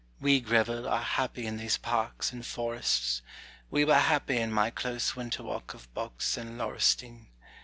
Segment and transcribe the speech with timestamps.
[0.19, 3.21] We, Greville, are happy in these parks and forests:
[3.69, 7.27] we were happy in my close winter walk of box and laurustine.